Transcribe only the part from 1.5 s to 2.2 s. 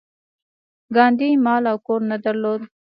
او کور نه